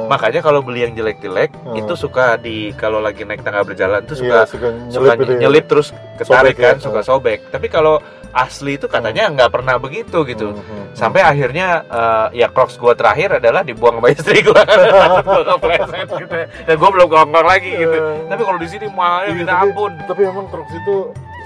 [0.06, 1.76] Makanya kalau beli yang jelek-jelek, Hmm.
[1.76, 5.32] itu suka di kalau lagi naik tangga berjalan tuh Iya, suka suka suka nyelip, gitu
[5.32, 5.39] ya.
[5.41, 6.80] nyelip terus ketarik Sobek kan, ya.
[6.80, 7.39] suka sobek.
[7.50, 8.00] Tapi kalau
[8.36, 10.52] asli itu katanya nggak pernah begitu gitu.
[10.52, 10.86] Hmm, hmm, hmm.
[10.91, 16.36] Sampai akhirnya eh, ya Crocs gua terakhir adalah dibuang sama istri kepleset gitu.
[16.67, 17.95] Dan gua belum kongkong lagi gitu.
[17.95, 19.91] Eh, Tapi kalau di sini mahalnya Iya, minta ampun.
[20.04, 20.95] tapi emang Crocs itu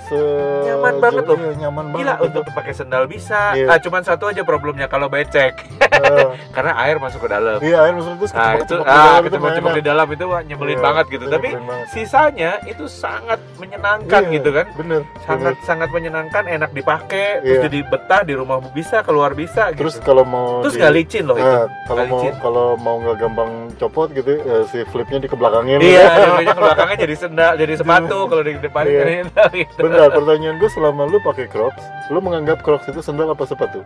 [0.10, 0.18] se
[0.66, 1.38] Nyaman banget loh.
[1.38, 3.54] Iya, nyaman Gila banget untuk pakai sendal bisa.
[3.54, 3.68] Iya.
[3.68, 7.58] Ah, cuman satu aja problemnya kalau becek Eh, karnya air masuk ke dalam.
[7.60, 9.78] iya air masuk terus Nah, itu ah dalam itu kecebak-kecebak mainan.
[9.78, 11.24] di dalam itu wah, nyebelin Iya, banget gitu.
[11.24, 11.86] itu Tapi banget.
[11.90, 14.66] sisanya itu sangat menyenangkan Iya, gitu kan.
[14.74, 15.66] bener Sangat bener.
[15.66, 17.64] sangat menyenangkan, enak dipakai, terus Iya.
[17.66, 19.86] jadi betah di rumah bisa, keluar bisa gitu.
[19.86, 21.46] terus kalau mau Terus nggak licin loh itu.
[21.46, 26.54] Nah, kalau mau kalau mau nggak gampang copot gitu eh, si flipnya dikebelakangin Iya, jadinya
[26.54, 29.04] ke belakangnya jadi sendal, jadi sepatu kalau di depan Iya.
[29.26, 29.80] sendal gitu.
[29.80, 33.80] Benar, pertanyaan gue selama lu pakai Crocs, lu menganggap Crocs itu sendal apa sepatu?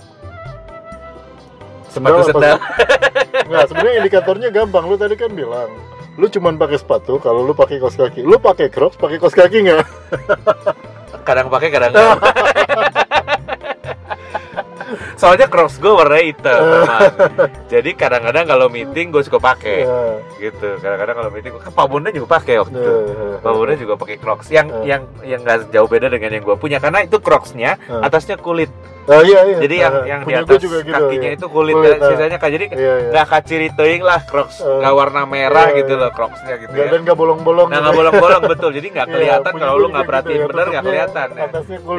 [1.88, 2.58] Sepatu apa sendal.
[3.50, 4.84] Nggak, sebenarnya indikatornya gampang.
[4.90, 5.70] Lu tadi kan bilang,
[6.18, 8.26] lu cuman pakai sepatu kalau lu pakai kaos kaki.
[8.26, 9.86] Lu pakai Crocs, pakai kaos kaki nggak?
[11.24, 12.20] Kadang pakai, kadang enggak.
[15.24, 17.02] soalnya crocs gue warna hitam memang.
[17.66, 22.10] jadi kadang-kadang kalau meeting gue suka pakai Ya, gitu kadang-kadang kalau meeting kan Pak Bunda
[22.10, 24.84] juga pakai waktu itu ya, Pak Bunda juga pakai crocs yang Eh.
[24.86, 28.02] yang yang nggak jauh beda dengan yang gue punya karena itu crocsnya Eh.
[28.02, 28.68] atasnya kulit
[29.04, 29.58] Oh iya iya.
[29.60, 31.36] jadi yang yang di atas juga gitu, kakinya iya.
[31.36, 33.10] itu kulit, Kulit, dan sisanya kan jadi Iya iya.
[33.12, 34.80] nggak kaciri teuing lah crocs Eh.
[34.80, 36.02] nggak warna merah Iya, gitu iya.
[36.04, 37.68] loh crocsnya gitu ya dan nggak bolong-bolong.
[37.68, 37.84] nah gitu.
[37.84, 40.84] nggak bolong-bolong betul jadi nggak Iya, kelihatan kalau lu nggak perhatiin gitu ya, bener nggak
[40.84, 41.46] kelihatan ya.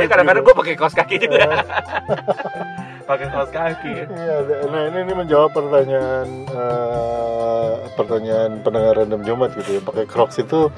[0.09, 1.49] Kadang-kadang gue pakai kaos kaki juga Iya.
[3.05, 3.93] pakai kaos kaki.
[4.09, 4.35] Iya,
[4.73, 9.81] nah ini ini menjawab pertanyaan eh, pertanyaan pendengar random Jumat gitu ya.
[9.85, 10.73] Pakai Crocs itu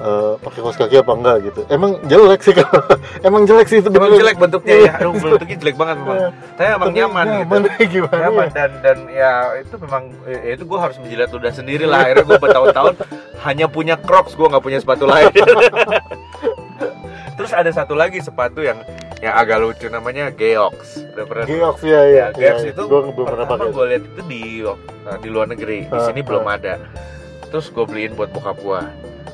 [0.00, 1.60] eh, pakai kaos kaki apa enggak gitu.
[1.68, 2.80] Emang jelek sih kalau
[3.28, 4.92] emang jelek sih itu emang jelek bentuknya ya?
[5.00, 6.16] Aduh bentuknya jelek banget memang.
[6.16, 6.28] Iya.
[6.56, 7.38] tapi emang Tapi nyaman gitu.
[7.38, 7.60] nyaman
[7.92, 8.20] gimana?
[8.24, 8.52] Nyaman ya?
[8.56, 12.00] dan dan ya itu memang ya itu gue harus menjilat ludah sendiri lah.
[12.08, 12.94] Akhirnya gue bertahun-tahun
[13.44, 15.30] hanya punya Crocs gue nggak punya sepatu lain
[17.38, 18.82] terus ada satu lagi sepatu yang
[19.18, 22.04] yang agak lucu namanya Geox udah pernah Geox ya ya.
[22.04, 23.70] Ya, Geox iya, itu gua belum pernah pakai.
[23.70, 24.42] gue lihat itu di
[25.16, 26.26] di luar negeri di Ah, sini ah.
[26.26, 26.74] belum ada
[27.48, 28.80] terus gue beliin buat bokap gue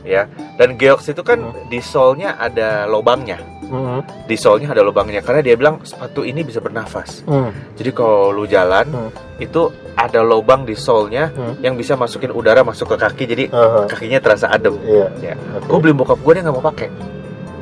[0.04, 1.66] ya dan Geox itu kan Hmm.
[1.66, 4.28] di solnya ada lubangnya Mhm.
[4.28, 7.48] di solnya ada lubangnya karena dia bilang sepatu ini bisa bernafas Hmm.
[7.74, 9.10] jadi kalau lu jalan Hmm.
[9.36, 11.56] itu ada lubang di solnya Hmm.
[11.58, 13.84] yang bisa masukin udara masuk ke kaki jadi Aha.
[13.86, 15.08] kakinya terasa adem Iya.
[15.22, 15.34] Ya.
[15.54, 15.66] Oke.
[15.66, 16.88] gue beli bokap gue dia nggak mau pakai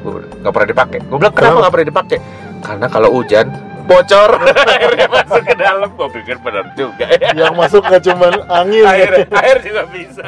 [0.03, 0.13] gue
[0.43, 0.99] nggak pernah dipakai.
[1.07, 2.19] Gue bilang kenapa nggak pernah dipakai?
[2.63, 3.47] Karena kalau hujan
[3.87, 4.31] bocor.
[4.79, 5.89] Airnya masuk ke dalam.
[5.95, 7.31] Gue pikir benar juga ya.
[7.35, 8.85] Yang masuk nggak cuman angin.
[8.87, 10.27] air air juga bisa.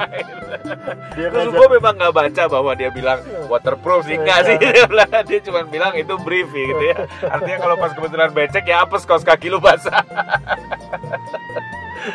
[1.15, 4.57] Dia terus gue memang nggak baca bahwa dia bilang waterproof sih enggak sih?
[4.59, 6.97] Dia bilang dia cuma bilang itu brief gitu ya.
[7.31, 10.03] Artinya kalau pas kebetulan becek ya apes kaos kaki lu basah.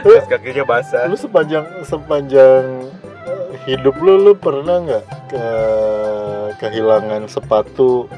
[0.04, 1.10] Kaos kakinya basah.
[1.10, 2.89] lu sepanjang sepanjang
[3.70, 5.46] hidup lu lu pernah nggak ke
[6.58, 8.10] kehilangan sepatu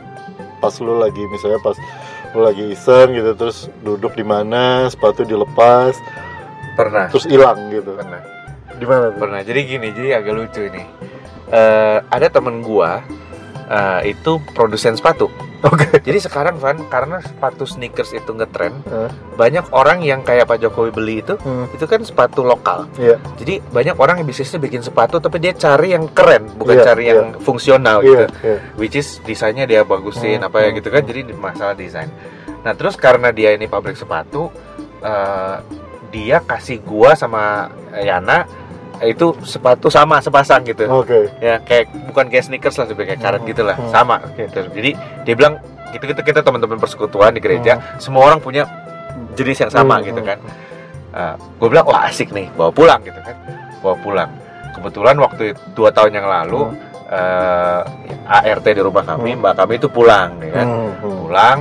[0.63, 1.75] pas lu lagi misalnya pas
[2.31, 5.99] lu lagi iseng gitu terus duduk di mana sepatu dilepas
[6.79, 7.11] pernah.
[7.11, 7.99] terus hilang gitu?
[7.99, 8.21] Pernah.
[8.79, 9.39] Di mana pernah.
[9.43, 10.83] Jadi gini jadi agak lucu ini.
[11.51, 13.03] Eh, ada temen gua
[13.67, 15.87] eh, itu produsen sepatu oke.
[16.01, 19.09] Jadi sekarang Van karena sepatu sneakers itu ngetren Hah?
[19.35, 22.85] banyak orang yang kayak Pak Jokowi beli itu Hmm, itu kan sepatu lokal.
[22.97, 23.17] Iya.
[23.37, 27.03] Jadi banyak orang yang bisnisnya bikin sepatu tapi dia cari yang keren bukan Iya, cari
[27.09, 28.25] yang fungsional gitu.
[28.25, 28.57] Iya iya.
[28.75, 32.09] Which is desainnya dia bagusin Hmm, apa ya hmm, gitu kan jadi masalah desain.
[32.61, 34.53] Nah terus karena dia ini pabrik sepatu
[35.01, 35.55] eh,
[36.11, 38.45] dia kasih gua sama Yana
[39.01, 40.85] itu sepatu sama sepasang gitu.
[40.87, 41.29] Oke.
[41.41, 43.75] Ya kayak bukan kayak sneakers lah lebih kayak karet Hmm, gitu lah.
[43.75, 43.89] Hmm.
[43.89, 44.61] sama gitu.
[44.69, 44.91] Jadi
[45.25, 45.57] dia bilang
[45.91, 48.63] gitu gitu kita teman-teman persekutuan di gereja semua orang punya
[49.33, 50.29] jenis yang sama Hmm, gitu hmm.
[50.29, 50.39] kan
[51.59, 53.35] gue bilang wah asik nih bawa pulang gitu kan.
[53.81, 54.29] Bawa pulang.
[54.71, 56.71] Kebetulan waktu itu, dua tahun yang lalu
[57.11, 57.81] eh,
[58.31, 59.43] ART di rumah kami Hmm.
[59.43, 60.67] mbak kami itu pulang ya kan.
[60.67, 61.17] Hmm, hmm.
[61.27, 61.57] pulang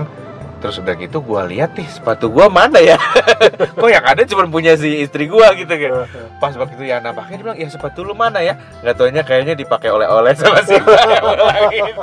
[0.60, 3.00] terus udah gitu gua lihat nih sepatu gua mana ya?
[3.80, 6.04] Kok yang ada cuma punya si istri gua gitu kan?
[6.36, 8.54] Pas waktu itu Yana pakai dia bilang ya sepatu lu mana ya?
[8.80, 12.02] Nggak taunya kayaknya dipakai oleh-oleh sama si Mbak yang pulang itu.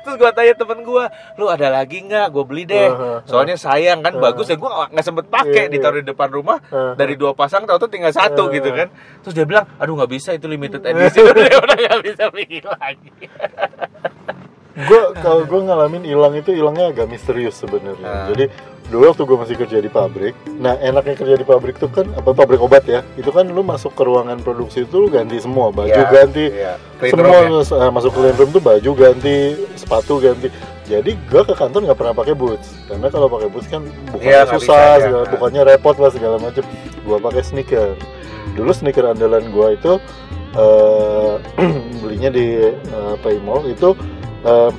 [0.00, 2.26] terus gua tanya temen gua lu ada lagi nggak?
[2.28, 2.88] Gue beli deh.
[3.24, 5.74] Soalnya sayang kan bagus ya gua nggak- sempet pakai Iya, iya.
[5.74, 6.58] ditaruh di depan rumah
[6.94, 8.86] dari dua pasang tau tuh tinggal satu gitu kan.
[9.20, 11.26] Terus dia bilang aduh nggak bisa itu limited edition.
[11.42, 13.10] Dia udah nggak bisa bikin lagi
[14.74, 18.26] gue kalau gue ngalamin hilang itu hilangnya agak misterius sebenarnya Ah.
[18.26, 18.48] jadi
[18.84, 22.30] dulu waktu gue masih kerja di pabrik nah enaknya kerja di pabrik tuh kan apa
[22.30, 25.88] pabrik obat ya itu kan lu masuk ke ruangan produksi itu lu ganti semua baju
[25.88, 26.74] Iya, ganti iya.
[26.96, 27.68] Clean semua room ya.
[27.70, 29.36] uh, masuk ke clean room tuh baju ganti
[29.74, 30.48] sepatu ganti
[30.84, 34.40] jadi gue ke kantor nggak pernah pakai boots karena kalau pakai boots kan bukannya Iya,
[34.40, 35.02] nggak susah bisa, ya.
[35.02, 35.30] segala, Ah.
[35.30, 36.64] bukannya repot lah segala macem
[36.98, 37.88] gue pakai sneaker
[38.52, 39.92] dulu sneaker andalan gue itu
[40.52, 41.34] eh,
[42.02, 42.46] belinya di
[42.90, 43.96] uh, Paymall itu
[44.42, 44.70] eh,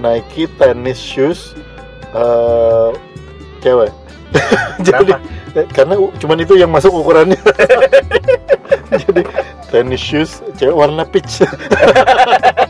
[0.00, 1.52] Nike tennis shoes
[2.12, 2.90] eh,
[3.60, 3.92] cewek.
[4.86, 5.12] Jadi
[5.74, 7.40] karena cuman itu yang masuk ukurannya.
[9.06, 9.22] Jadi
[9.70, 11.42] tennis shoes cewek warna peach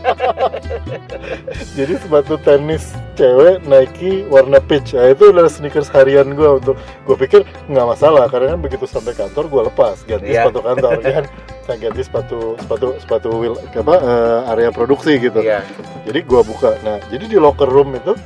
[1.77, 4.95] jadi sepatu tenis cewek Nike warna peach.
[4.95, 6.75] Nah, itu adalah sneakers harian gue untuk
[7.07, 10.47] gue pikir nggak masalah karena kan begitu sampai kantor gue lepas ganti Iya.
[10.47, 11.23] sepatu kantor kan?
[11.61, 15.39] Saya ganti sepatu sepatu sepatu wheel apa eh, area produksi gitu.
[15.39, 15.61] Iya.
[16.09, 16.73] Jadi gua buka.
[16.81, 18.17] Nah jadi di locker room itu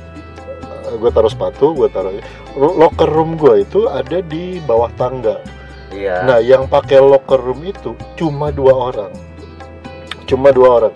[0.88, 2.16] eh, gua taruh sepatu gua taruh
[2.56, 5.38] locker room gua itu ada di bawah tangga.
[5.92, 6.24] Iya.
[6.24, 9.12] Nah yang pakai locker room itu cuma dua orang.
[10.26, 10.94] Cuma dua orang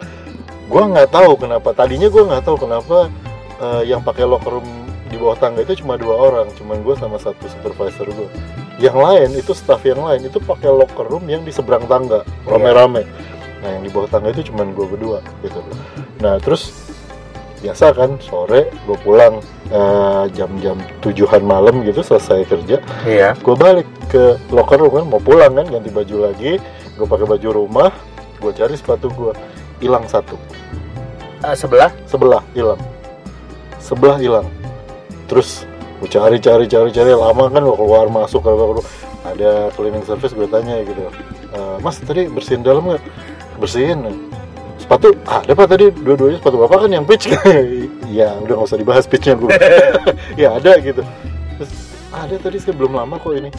[0.70, 1.74] gua nggak tahu kenapa.
[1.74, 3.11] Tadinya gua nggak tahu kenapa
[3.59, 4.68] eh, yang pakai locker room
[5.11, 6.46] di bawah tangga itu cuma dua orang.
[6.54, 8.30] Cuman gua sama satu supervisor gua.
[8.78, 12.22] Yang lain itu staff yang lain itu pakai locker room yang di seberang tangga.
[12.46, 13.02] Rame-rame.
[13.61, 15.59] Nah yang di bawah tangga itu cuman gua berdua gitu.
[16.22, 16.70] Nah terus
[17.61, 19.37] biasa kan sore gue pulang
[19.68, 22.80] eh, jam-jam tujuhan malam gitu selesai kerja.
[23.04, 23.37] Iya.
[23.37, 26.56] gue balik ke locker room kan mau pulang kan ganti baju lagi.
[26.96, 27.92] Gue pakai baju rumah
[28.40, 29.33] gue cari sepatu gue
[29.81, 30.37] hilang satu.
[31.40, 31.88] Eh, sebelah.
[32.05, 32.81] sebelah hilang.
[33.81, 34.47] Sebelah hilang.
[35.27, 35.64] Terus
[35.99, 37.11] gue cari cari cari cari.
[37.16, 38.85] Lama kan gue keluar masuk keluar.
[39.21, 41.05] ada cleaning service gue tanya gitu.
[41.53, 43.05] "Eh, mas tadi bersihin dalam nggak?
[43.61, 44.01] Bersihin.
[44.81, 45.12] Sepatu?
[45.29, 45.66] Ada pak.
[45.77, 47.29] Tadi dua-duanya sepatu bapak kan yang pitch.
[48.11, 49.55] Ya udah nggak usah dibahas pitchnya gue
[50.43, 50.99] ya ada gitu.
[51.62, 51.73] Terus
[52.11, 53.55] ada tadi saya belum lama kok ini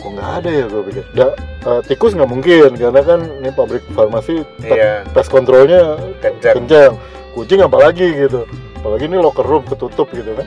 [0.00, 1.04] kok nggak ada ya gue pikir?
[1.12, 1.26] Da,
[1.62, 5.04] eh, tikus nggak mungkin karena kan ini pabrik farmasi tes- Iya.
[5.06, 6.54] tes kontrolnya Kencang.
[6.56, 6.92] kencang
[7.30, 8.48] kucing apalagi gitu.
[8.76, 10.46] Apalagi ini locker room ketutup gitu kan.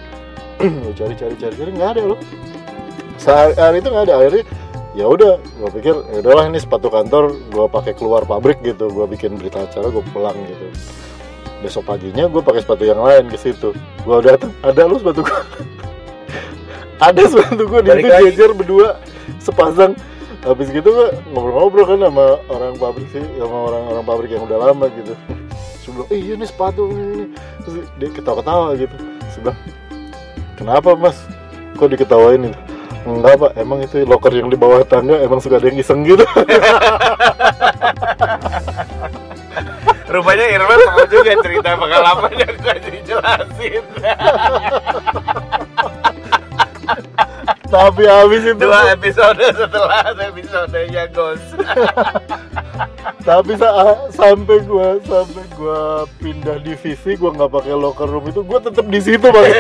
[0.97, 2.19] Cari cari cari cari nggak ada loh
[3.15, 4.13] saat hari itu nggak ada.
[4.17, 4.43] Akhirnya
[4.93, 8.89] ya udah gue pikir ya udahlah ini sepatu kantor gue pakai keluar pabrik gitu.
[8.89, 10.65] Gue bikin berita acara gue pulang gitu.
[11.61, 13.71] Besok paginya gue pakai sepatu yang lain ke situ.
[14.01, 15.39] Gue datang ada lu sepatu gue
[17.07, 18.99] ada sepatu gue di jejer berdua
[19.39, 19.95] sepasang.
[20.43, 24.91] Habis gitu gue ngobrol-ngobrol kan sama orang pabrik sih sama orang-orang pabrik yang udah lama
[24.91, 25.15] gitu.
[25.83, 27.25] Sebelum eh iya nih sepatu ini, ini."
[27.63, 28.95] terus dia ketawa-ketawa gitu.
[29.31, 29.55] Sebelah
[30.59, 31.15] kenapa mas?
[31.79, 32.59] Kok diketawain itu
[33.07, 33.51] enggak pak.
[33.55, 36.27] Emang itu locker yang di bawah tangga emang suka ada yang iseng gitu.
[40.13, 43.81] Rupanya Irfan mau juga cerita pengalaman yang gak dijelasin.
[47.73, 51.57] tapi habis itu Dua episode setelah episodenya Ghost.
[53.27, 58.62] tapi sa- sampai gua sampai gua pindah divisi gua nggak pakai locker room itu gua
[58.62, 59.49] tetap di situ bang.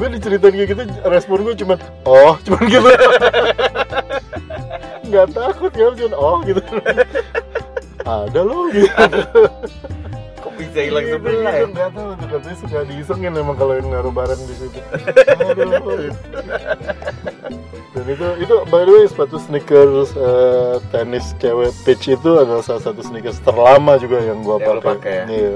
[0.00, 1.76] Gue diceritain kayak gitu respon gue cuman
[2.08, 2.88] oh cuman gitu.
[5.12, 6.62] Nggak takut ya cuman oh gitu.
[8.24, 8.88] Ada loh gitu
[10.70, 11.66] Bisa hilang Gitu, sebelah gitu, ya?
[11.68, 14.78] nggak tahu tuh katanya suka diisengin emang kalau yang naruh barang di situ
[15.36, 16.14] Aduh.
[17.90, 22.78] dan itu itu by the way sepatu sneakers eh, tenis cewek pitch itu adalah salah
[22.80, 25.24] satu sneakers terlama juga yang gua Yang pakai pakai ya?
[25.26, 25.54] Iya.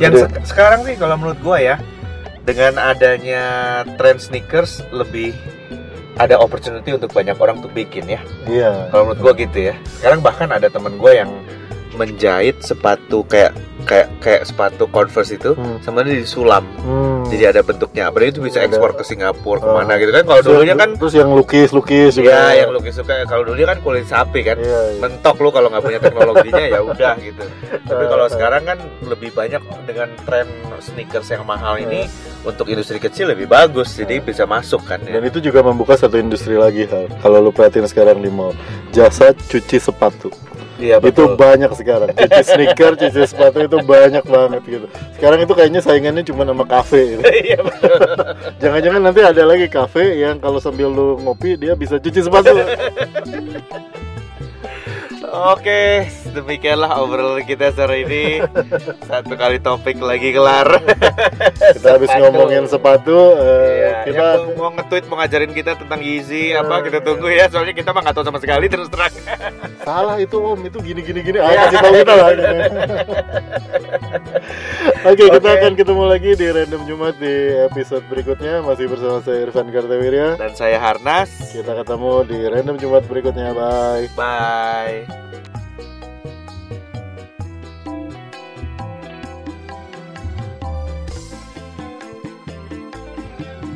[0.00, 1.76] Yang se- sekarang sih kalau menurut gua ya
[2.44, 3.42] dengan adanya
[3.96, 5.34] trend sneakers lebih
[6.14, 8.22] ada opportunity untuk banyak orang untuk bikin ya.
[8.46, 9.74] iya Kalau menurut gua gitu ya.
[9.92, 11.30] Sekarang bahkan ada temen gua yang
[11.94, 13.54] menjahit sepatu kayak
[13.84, 15.78] kayak kayak sepatu Converse itu Hmm.
[15.80, 16.64] sebenarnya disulam.
[16.80, 17.22] Hmm.
[17.28, 18.08] Jadi ada bentuknya.
[18.08, 18.68] Apalagi itu bisa Ada.
[18.70, 19.64] ekspor ke Singapura Oh.
[19.64, 20.24] ke mana gitu kan.
[20.24, 23.78] Kalau dulunya kan terus yang lukis lukis juga ya yang lu suka kalau dulunya kan
[23.80, 24.56] kulit sapi kan.
[24.56, 25.00] iya, iya.
[25.00, 27.44] mentok lu kalau nggak punya teknologinya ya udah gitu.
[27.84, 30.46] Tapi kalau sekarang kan lebih banyak dengan tren
[30.80, 32.06] sneakers yang mahal ini
[32.44, 35.16] untuk industri kecil lebih bagus, jadi bisa masuk kan ya.
[35.16, 38.52] dan itu juga membuka satu industri lagi hal kalau lu perhatiin sekarang di mall
[38.92, 40.28] jasa cuci sepatu
[40.74, 41.38] Iya itu betul.
[41.38, 46.42] banyak sekarang cuci sneaker cuci sepatu itu banyak banget gitu sekarang itu kayaknya saingannya cuma
[46.42, 47.22] sama kafe gitu.
[47.46, 47.98] Iya betul.
[48.58, 52.50] jangan-jangan nanti ada lagi kafe yang kalau sambil lu ngopi dia bisa cuci sepatu
[55.34, 58.38] Oke, demikianlah obrolan kita sore ini.
[59.02, 60.78] Satu kali topik lagi kelar.
[61.74, 66.06] kita habis ngomongin sepatu eh, Iya, kita yang mau, mau nge-tweet mau ngajarin kita tentang
[66.06, 67.50] Yeezy apa kita tunggu ya.
[67.50, 69.10] Soalnya kita mah nggak tahu sama sekali terus terang.
[69.82, 70.60] salah itu om.
[70.62, 72.28] Itu gini gini gini ah, kasih tahu kita lah
[75.10, 75.58] Oke, kita Oke.
[75.58, 77.34] akan ketemu lagi di Random Jumat di
[77.66, 78.62] episode berikutnya.
[78.62, 81.50] Masih bersama saya Irfan Kartawirya Dan saya Harnas.
[81.50, 84.06] Kita ketemu di Random Jumat berikutnya, bye
[85.32, 85.63] Bye.